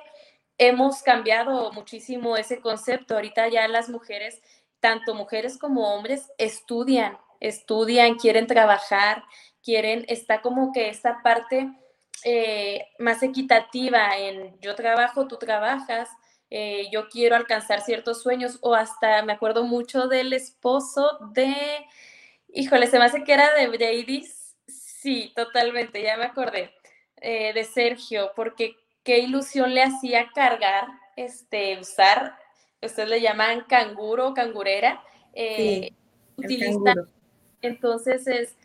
[0.62, 3.16] hemos cambiado muchísimo ese concepto.
[3.16, 4.44] Ahorita ya las mujeres,
[4.80, 9.24] tanto mujeres como hombres, estudian, estudian, quieren trabajar,
[9.64, 11.68] quieren, está como que esta parte
[12.24, 16.10] eh, más equitativa en yo trabajo, tú trabajas,
[16.52, 21.56] eh, yo quiero alcanzar ciertos sueños o hasta me acuerdo mucho del esposo de,
[22.50, 24.28] híjole, se me hace que era de Brady,
[24.68, 26.72] sí, totalmente, ya me acordé,
[27.16, 32.36] eh, de Sergio, porque qué ilusión le hacía cargar, este, usar,
[32.82, 35.96] ustedes le llaman canguro, cangurera, sí,
[37.62, 38.56] entonces es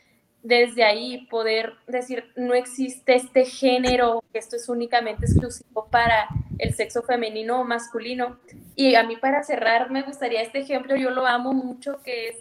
[0.47, 7.03] desde ahí poder decir, no existe este género, esto es únicamente exclusivo para el sexo
[7.03, 8.39] femenino o masculino.
[8.77, 12.37] Y a mí para cerrar me gustaría este ejemplo, yo lo amo mucho, que es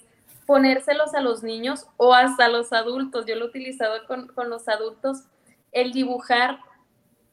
[0.46, 3.26] ponérselos a los niños o hasta a los adultos.
[3.26, 5.24] Yo lo he utilizado con, los adultos,
[5.72, 6.60] el dibujar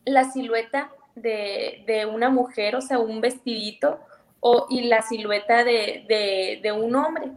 [0.04, 4.00] la silueta de, una mujer, o sea, un vestidito,
[4.40, 7.32] o, y la silueta de, un hombre.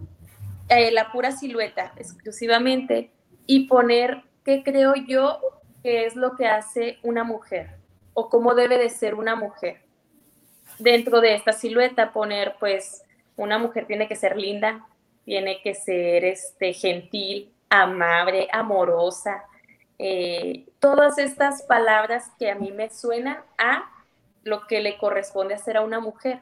[0.70, 3.12] Eh, la pura silueta exclusivamente
[3.46, 5.40] y poner qué creo yo
[5.84, 7.76] que es lo que hace una mujer
[8.16, 9.82] o cómo debe de ser una mujer.
[10.80, 13.04] Dentro de esta silueta poner pues
[13.36, 14.88] una mujer tiene que ser linda,
[15.24, 19.44] tiene que ser este, gentil, amable, amorosa,
[19.98, 23.90] eh, todas estas palabras que a mí me suenan a
[24.44, 26.40] lo que le corresponde hacer a una mujer.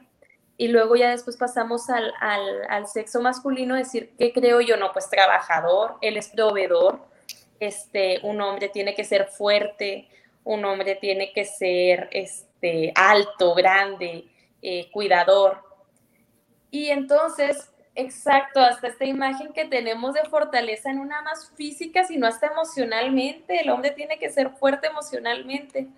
[0.56, 4.76] Y luego ya después pasamos al, al, sexo masculino, decir, ¿qué creo yo?
[4.76, 7.00] No, pues trabajador, él es proveedor,
[7.58, 10.08] este, un hombre tiene que ser fuerte,
[10.44, 14.26] un hombre tiene que ser este, alto, grande,
[14.62, 15.58] eh, cuidador.
[16.70, 22.26] Y entonces, exacto, hasta esta imagen que tenemos de fortaleza, no nada más física, sino
[22.26, 25.88] hasta emocionalmente, el hombre tiene que ser fuerte emocionalmente.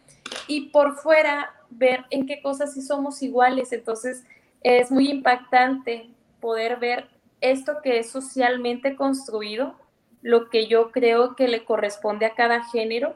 [0.47, 3.73] Y por fuera, ver en qué cosas sí somos iguales.
[3.73, 4.25] Entonces,
[4.63, 7.09] es muy impactante poder ver
[7.41, 9.77] esto que es socialmente construido,
[10.23, 13.15] lo que yo creo que le corresponde a cada género,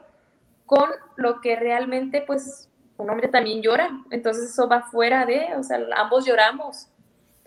[0.65, 3.89] con lo que realmente, pues, un hombre también llora.
[4.11, 6.87] Entonces eso va fuera de, o sea, ambos lloramos,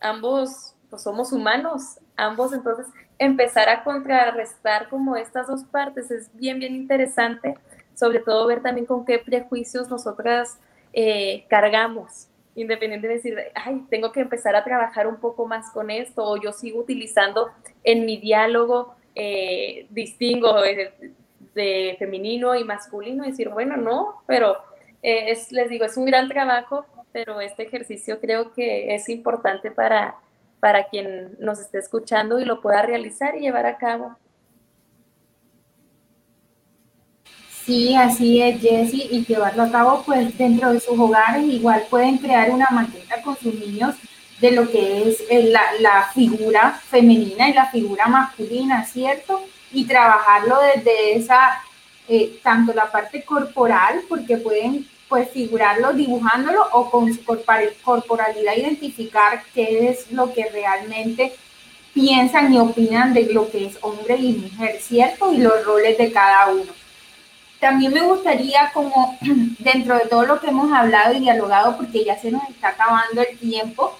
[0.01, 2.87] ambos pues, somos humanos, ambos, entonces
[3.19, 7.57] empezar a contrarrestar como estas dos partes es bien, bien interesante,
[7.97, 10.57] sobre todo ver también con qué prejuicios nosotras
[10.93, 15.91] eh, cargamos independiente de decir, ay, tengo que empezar a trabajar un poco más con
[15.91, 17.51] esto, o yo sigo utilizando
[17.83, 24.59] en mi diálogo, eh, distingo de, femenino y masculino, y decir, bueno, no, pero
[25.03, 29.73] eh, es, les digo, es un gran trabajo, pero este ejercicio creo que es importante
[29.73, 30.21] para,
[30.65, 34.17] para quien nos esté escuchando y lo pueda realizar y llevar a cabo.
[37.67, 41.45] Sí, así es, Jessie, y llevarlo a cabo pues dentro de sus hogares.
[41.45, 43.95] Igual pueden crear una maqueta con sus niños
[44.41, 49.43] de lo que es eh, la, figura femenina y la figura masculina, ¿cierto?
[49.71, 51.61] Y trabajarlo desde esa,
[52.09, 59.45] eh, tanto la parte corporal, porque pueden pues figurarlo dibujándolo o con su corporalidad identificar
[59.55, 61.33] qué es lo que realmente
[61.93, 65.33] piensan y opinan de lo que es hombre y mujer, ¿cierto?
[65.33, 66.73] Y los roles de cada uno
[67.61, 69.17] también me gustaría como
[69.61, 73.23] dentro de todo lo que hemos hablado y dialogado, porque ya se nos está acabando
[73.23, 73.97] el tiempo,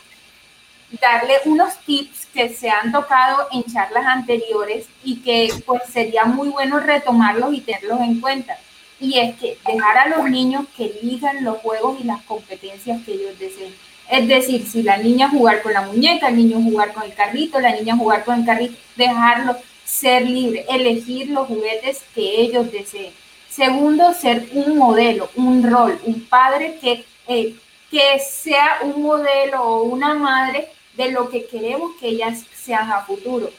[1.01, 6.49] darle unos tips que se han tocado en charlas anteriores y que pues sería muy
[6.49, 8.59] bueno retomarlos y tenerlos en cuenta.
[9.05, 13.13] Y es que dejar a los niños que elijan los juegos y las competencias que
[13.13, 13.75] ellos deseen.
[14.11, 17.61] Es decir, si la niña jugar con la muñeca, el niño jugar con el carrito,
[17.61, 23.13] la niña jugar con el carrito, dejarlo ser libre, elegir los juguetes que ellos deseen
[23.55, 27.55] Segundo, ser un modelo, un rol, un padre que, eh,
[27.89, 33.03] que sea un modelo o una madre de lo que queremos que ellas sean a
[33.03, 33.53] futuro.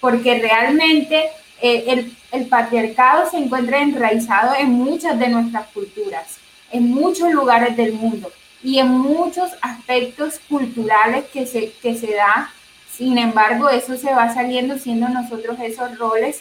[0.00, 1.28] Porque realmente
[1.60, 6.38] eh, el, el, patriarcado se encuentra enraizado en muchas de nuestras culturas,
[6.70, 8.30] en muchos lugares del mundo
[8.62, 12.52] y en muchos aspectos culturales que se, que se da.
[12.90, 16.40] Sin embargo, eso se va saliendo siendo nosotros esos roles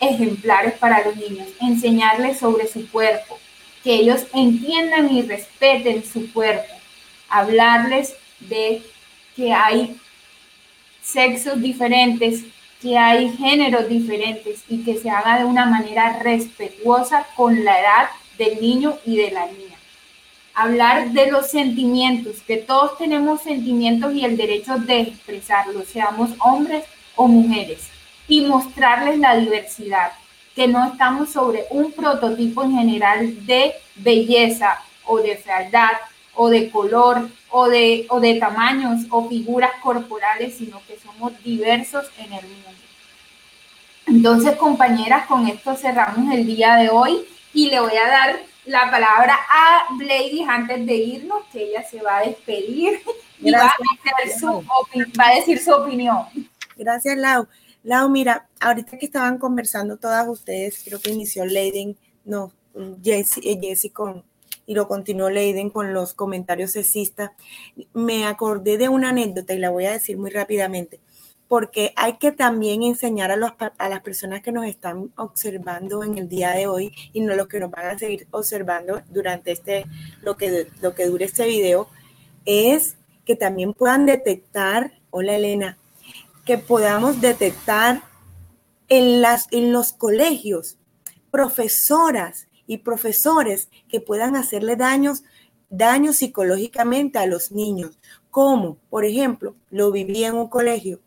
[0.00, 3.38] ejemplares para los niños, enseñarles sobre su cuerpo,
[3.82, 6.74] que ellos entiendan y respeten su cuerpo,
[7.28, 8.82] hablarles de
[9.34, 9.96] que hay
[11.02, 12.44] sexos diferentes,
[12.80, 18.08] que hay géneros diferentes y que se haga de una manera respetuosa con la edad
[18.38, 19.76] del niño y de la niña.
[20.54, 26.84] Hablar de los sentimientos, que todos tenemos sentimientos y el derecho de expresarlos, seamos hombres
[27.14, 27.88] o mujeres,
[28.28, 30.12] y mostrarles la diversidad,
[30.54, 35.92] que no estamos sobre un prototipo en general de belleza o de fealdad
[36.36, 42.06] o de color o de, o de tamaños o figuras corporales, sino que somos diversos
[42.18, 42.70] en el mundo.
[44.06, 48.90] Entonces, compañeras, con esto cerramos el día de hoy y le voy a dar la
[48.90, 53.00] palabra a Blady antes de irnos, que ella se va a despedir
[53.40, 56.26] y va a, decir su opinión.
[56.76, 57.48] Gracias, Lau.
[57.82, 62.52] Lau, mira, ahorita que estaban conversando todas ustedes, creo que inició Leiden, no,
[63.02, 64.24] Jessy, eh, con,
[64.66, 67.30] y lo continuó Leiden con los comentarios sexistas,
[67.94, 71.00] me acordé de una anécdota y la voy a decir muy rápidamente
[71.48, 76.50] porque hay que también enseñar a, las personas que nos están observando en el día
[76.50, 79.86] de hoy y no los que nos van a seguir observando durante este,
[80.22, 81.88] lo que, lo que dure este video,
[82.44, 85.78] es que también puedan detectar, hola Elena,
[86.44, 88.02] que podamos detectar
[88.88, 90.78] en, las, en los colegios
[91.30, 95.24] profesoras y profesores que puedan hacerle daños,
[95.70, 97.98] daños psicológicamente a los niños.
[98.30, 101.00] Como, por ejemplo, lo viví en un colegio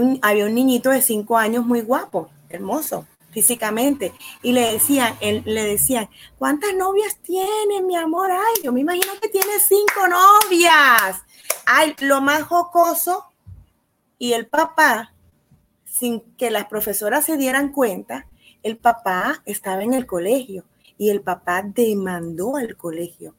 [0.00, 5.42] un, había un niñito de cinco años muy guapo, hermoso físicamente, y le decían, él,
[5.44, 8.30] le decían, ¿cuántas novias tiene, mi amor?
[8.32, 11.22] Ay, yo me imagino que tiene cinco novias.
[11.66, 13.26] Ay, lo más jocoso,
[14.18, 15.12] y el papá,
[15.84, 18.26] sin que las profesoras se dieran cuenta,
[18.68, 20.64] el papá estaba en el colegio
[20.96, 23.34] y el papá demandó al colegio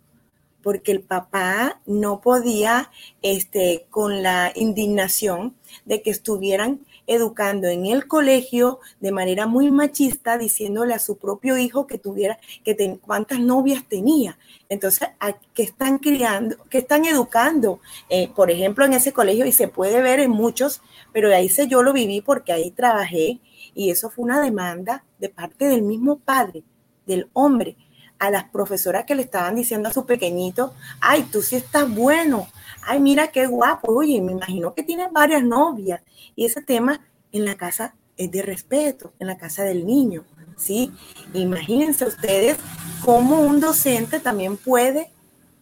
[0.62, 5.56] porque el papá no podía, este, con la indignación
[5.86, 11.58] de que estuvieran educando en el colegio de manera muy machista, diciéndole a su propio
[11.58, 14.38] hijo que tuviera, que cuántas novias tenía.
[14.68, 15.10] Entonces,
[15.54, 16.58] ¿qué están criando?
[16.70, 17.80] ¿Qué están educando?
[18.10, 20.82] Eh, por ejemplo, en ese colegio, y se puede ver en muchos,
[21.14, 23.40] pero ahí se yo lo viví porque ahí trabajé,
[23.74, 26.64] y eso fue una demanda de parte del mismo padre,
[27.06, 27.78] del hombre
[28.20, 32.50] a las profesoras que le estaban diciendo a su pequeñito, ay, tú sí estás bueno,
[32.84, 36.02] ay, mira qué guapo, oye, me imagino que tienes varias novias.
[36.36, 37.00] Y ese tema
[37.32, 40.26] en la casa es de respeto, en la casa del niño,
[40.58, 40.92] ¿sí?
[41.34, 42.58] Imagínense ustedes
[43.06, 45.10] cómo un docente también puede,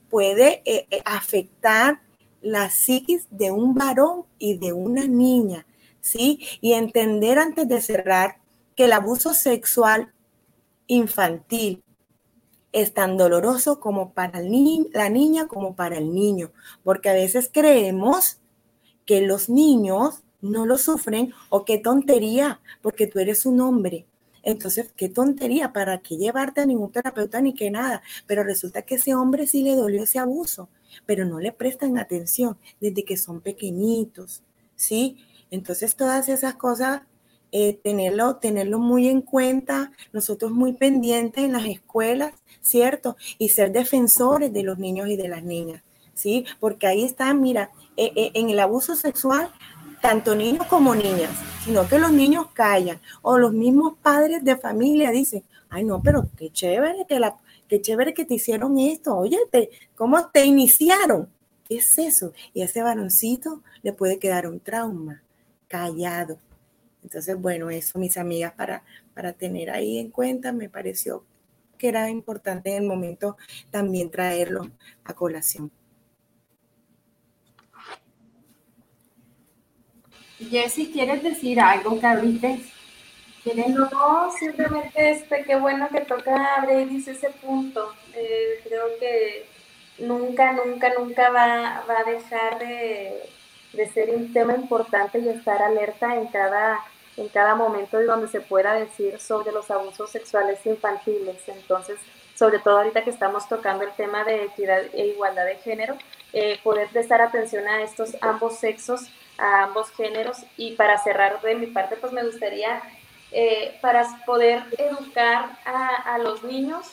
[0.09, 2.01] puede eh, eh, afectar
[2.41, 5.65] la psiquis de un varón y de una niña,
[6.07, 6.39] ¿sí?
[6.61, 8.37] Y entender antes de cerrar
[8.75, 10.13] que el abuso sexual
[10.87, 11.83] infantil
[12.71, 16.51] es tan doloroso como para la niña como para el niño,
[16.83, 18.39] porque a veces creemos
[19.05, 24.05] que los niños no lo sufren o qué tontería, porque tú eres un hombre.
[24.43, 28.01] Entonces, qué tontería, ¿para qué llevarte a ningún terapeuta ni que nada?
[28.27, 30.69] Pero resulta que ese hombre sí le dolió ese abuso,
[31.05, 34.43] pero no le prestan atención desde que son pequeñitos,
[34.75, 35.17] ¿sí?
[35.51, 37.01] Entonces, todas esas cosas
[37.51, 43.15] eh, tenerlo, tenerlo muy en cuenta, nosotros muy pendientes en las escuelas, ¿cierto?
[43.37, 45.81] Y ser defensores de los niños y de las niñas,
[46.13, 46.45] ¿sí?
[46.59, 49.49] Porque ahí está, mira, eh, eh, en el abuso sexual,
[50.01, 51.31] tanto niños como niñas,
[51.63, 56.29] sino que los niños callan, o los mismos padres de familia dicen, ay no, pero
[56.35, 57.37] qué chévere que la,
[57.69, 59.37] qué chévere que te hicieron esto, oye,
[59.95, 61.29] ¿cómo te iniciaron?
[61.63, 62.33] ¿Qué es eso?
[62.53, 65.23] Y a ese varoncito le puede quedar un trauma,
[65.67, 66.39] callado,
[67.07, 71.23] entonces, bueno, eso, mis amigas, para, para tener ahí en cuenta, me pareció
[71.77, 73.37] que era importante en el momento
[73.71, 74.69] también traerlo
[75.05, 75.71] a colación.
[80.37, 82.59] Jessy, ¿quieres decir algo, Carlitos?
[83.67, 87.93] No, simplemente este, qué bueno que toca abrir ese punto.
[88.13, 89.45] Eh, creo que
[89.99, 93.29] nunca, nunca, nunca va, va a dejar de,
[93.77, 96.79] de ser un tema importante y estar alerta en cada
[97.17, 101.37] en cada momento de donde se pueda decir sobre los abusos sexuales infantiles.
[101.47, 101.97] Entonces,
[102.35, 105.97] sobre todo ahorita que estamos tocando el tema de equidad e igualdad de género,
[106.31, 109.09] eh, poder prestar atención a estos ambos sexos,
[109.39, 110.37] a ambos géneros.
[110.57, 112.83] Y para cerrar de mi parte, pues me gustaría,
[113.31, 116.91] eh, para poder educar a, a los niños,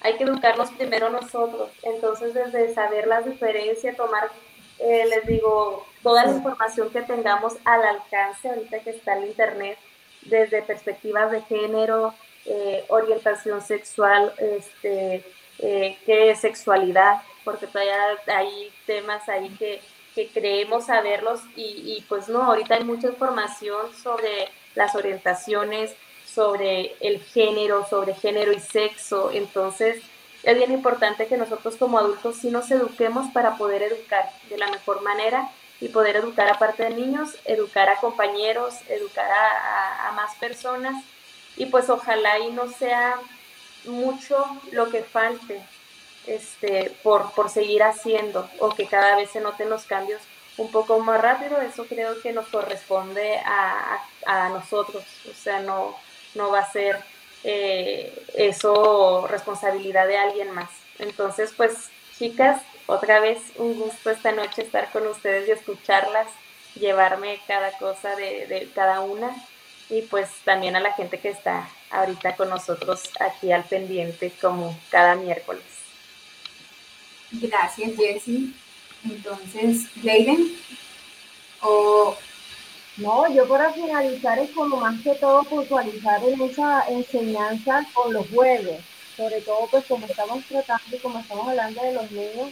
[0.00, 1.70] hay que educarnos primero nosotros.
[1.82, 4.30] Entonces, desde saber las diferencias, tomar
[4.78, 9.78] eh, les digo, toda la información que tengamos al alcance ahorita que está en Internet,
[10.22, 12.14] desde perspectivas de género,
[12.44, 15.24] eh, orientación sexual, este,
[15.58, 17.96] eh, qué es sexualidad, porque todavía
[18.26, 19.80] hay temas ahí que,
[20.14, 25.94] que creemos saberlos y, y pues no, ahorita hay mucha información sobre las orientaciones,
[26.26, 30.02] sobre el género, sobre género y sexo, entonces
[30.46, 34.70] es bien importante que nosotros como adultos sí nos eduquemos para poder educar de la
[34.70, 40.36] mejor manera y poder educar aparte de niños, educar a compañeros, educar a, a más
[40.36, 41.04] personas.
[41.56, 43.16] Y pues ojalá y no sea
[43.86, 45.60] mucho lo que falte
[46.26, 50.22] este, por, por seguir haciendo o que cada vez se noten los cambios
[50.58, 55.94] un poco más rápido, eso creo que nos corresponde a, a, nosotros, o sea, no,
[56.34, 56.98] no va a ser
[57.48, 60.68] eh, eso responsabilidad de alguien más.
[60.98, 66.26] Entonces, pues, chicas, otra vez un gusto esta noche estar con ustedes y escucharlas,
[66.74, 69.30] llevarme cada cosa de, cada una
[69.88, 74.76] y pues también a la gente que está ahorita con nosotros aquí al pendiente como
[74.90, 75.62] cada miércoles.
[77.30, 78.52] Gracias, Jessie.
[79.04, 80.52] Entonces, Leiden,
[81.60, 82.16] o...
[82.96, 88.78] No, yo para finalizar es como más que todo puntualizar esa enseñanza con los juegos,
[89.16, 92.48] sobre todo pues como estamos tratando y como estamos hablando de los niños,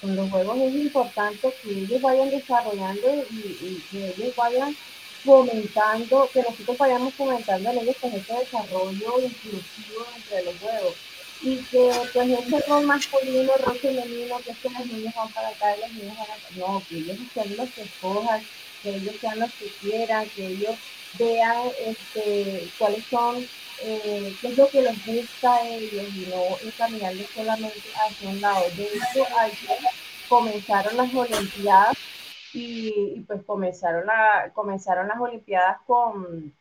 [0.00, 4.76] con los juegos es importante que ellos vayan desarrollando y, que ellos vayan
[5.24, 10.94] fomentando, que nosotros vayamos fomentando en ellos con ese desarrollo inclusivo entre los juegos.
[11.42, 15.48] Y que pues ese rol masculino, rol femenino, que es que los niños van para
[15.48, 16.48] acá y los niños van acá.
[16.56, 18.42] No, que ellos sean los que escojan,
[18.82, 20.76] que ellos sean los que quieran, que ellos
[21.18, 23.36] vean este, cuáles son,
[23.82, 28.40] eh, qué es lo que les gusta a ellos y no encaminarles solamente hacia un
[28.40, 28.64] lado.
[28.76, 29.78] De hecho, ayer
[30.28, 31.96] comenzaron las Olimpiadas
[32.52, 36.52] y, pues comenzaron, a, comenzaron las Olimpiadas con,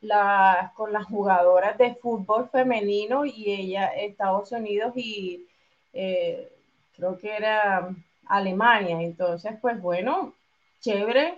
[0.00, 5.46] la, con las jugadoras de fútbol femenino y ella, Estados Unidos y
[5.92, 6.52] eh,
[6.96, 7.88] creo que era
[8.26, 9.00] Alemania.
[9.02, 10.32] Entonces, pues bueno,
[10.80, 11.34] chévere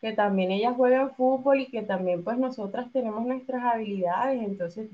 [0.00, 4.42] que también ellas juegan fútbol y que también pues nosotras tenemos nuestras habilidades.
[4.42, 4.90] Entonces,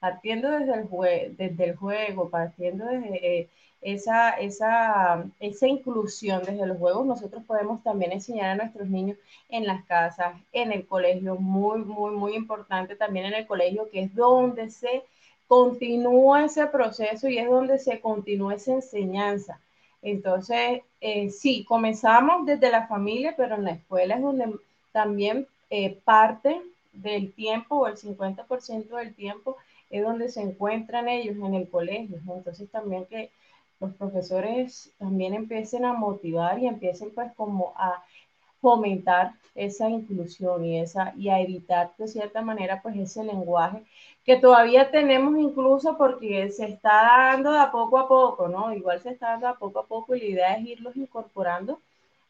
[0.00, 3.40] partiendo desde el, desde el juego, partiendo desde...
[3.40, 3.48] Eh,
[3.82, 9.16] esa, esa, esa inclusión desde los juegos, nosotros podemos también enseñar a nuestros niños
[9.48, 14.02] en las casas, en el colegio, muy, muy, muy importante también en el colegio, que
[14.02, 15.04] es donde se
[15.46, 19.60] continúa ese proceso y es donde se continúa esa enseñanza.
[20.02, 24.54] Entonces, eh, sí, comenzamos desde la familia, pero en la escuela es donde
[24.92, 26.60] también eh, parte
[26.92, 29.56] del tiempo o el 50% del tiempo
[29.90, 32.18] es donde se encuentran ellos en el colegio.
[32.28, 33.30] Entonces, también que
[33.80, 38.04] los profesores también empiecen a motivar y empiecen pues como a
[38.60, 43.82] fomentar esa inclusión y, esa, y a evitar de cierta manera pues ese lenguaje
[44.24, 48.72] que todavía tenemos incluso porque se está dando de a poco a poco, ¿no?
[48.74, 51.80] Igual se está dando a poco a poco y la idea es irlos incorporando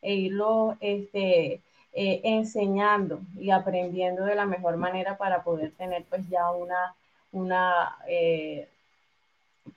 [0.03, 1.61] e irlos este,
[1.93, 6.95] eh, enseñando y aprendiendo de la mejor manera para poder tener pues ya una,
[7.33, 8.68] una eh,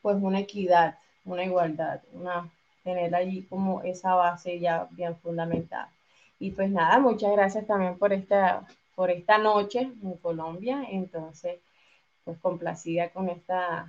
[0.02, 2.50] pues una equidad una igualdad, una,
[2.84, 5.90] tener allí como esa base ya bien fundamentada.
[6.44, 10.84] Y pues nada, muchas gracias también por esta, por esta noche en Colombia.
[10.92, 11.60] Entonces,
[12.26, 13.86] pues complacida con esta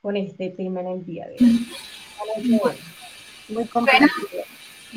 [0.00, 2.76] con este tema en el día de hoy.
[3.48, 3.68] Muy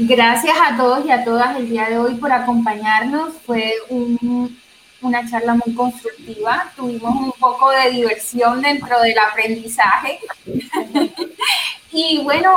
[0.08, 3.34] gracias a todos y a todas el día de hoy por acompañarnos.
[3.46, 4.58] Fue un
[5.02, 10.20] una charla muy constructiva, tuvimos un poco de diversión dentro del aprendizaje.
[11.92, 12.56] y bueno,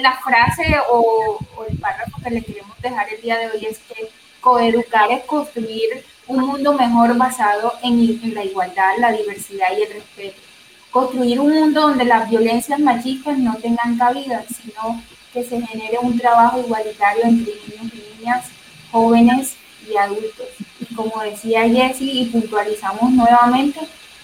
[0.00, 4.10] la frase o, el párrafo que le queremos dejar el día de hoy es que
[4.40, 10.40] coeducar es construir un mundo mejor basado en, la igualdad, la diversidad y el respeto.
[10.90, 16.18] Construir un mundo donde las violencias machistas no tengan cabida, sino que se genere un
[16.18, 18.46] trabajo igualitario entre niños y niñas,
[18.90, 19.56] jóvenes
[19.88, 20.46] y adultos
[20.96, 23.80] como decía Jessie, y puntualizamos nuevamente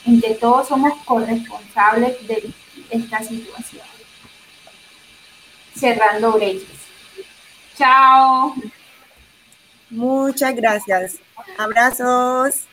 [0.07, 2.51] en que todos somos corresponsables de
[2.91, 3.92] esta situación.
[5.75, 6.69] Cerrando brechas.
[7.77, 8.55] Chao.
[9.91, 11.19] Muchas gracias.
[11.59, 12.67] Abrazos.